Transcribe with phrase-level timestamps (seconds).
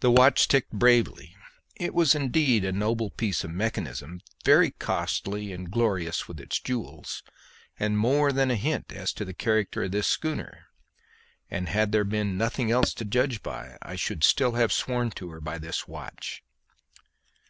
[0.00, 1.34] The watch ticked bravely.
[1.76, 7.22] It was indeed a noble piece of mechanism, very costly and glorious with its jewels,
[7.80, 10.66] and more than a hint as to the character of this schooner;
[11.50, 15.30] and had there been nothing else to judge by I should still have sworn to
[15.30, 16.44] her by this watch.